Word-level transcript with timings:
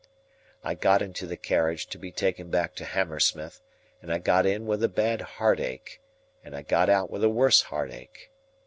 I 0.63 0.73
got 0.73 1.03
into 1.03 1.27
the 1.27 1.37
carriage 1.37 1.85
to 1.89 1.99
be 1.99 2.11
taken 2.11 2.49
back 2.49 2.73
to 2.77 2.85
Hammersmith, 2.85 3.61
and 4.01 4.11
I 4.11 4.17
got 4.17 4.47
in 4.47 4.65
with 4.65 4.83
a 4.83 4.89
bad 4.89 5.21
heart 5.21 5.59
ache, 5.59 6.01
and 6.43 6.55
I 6.55 6.63
got 6.63 6.89
out 6.89 7.11
with 7.11 7.23
a 7.23 7.29
worse 7.29 7.61
heart 7.61 7.91
ache. 7.91 8.31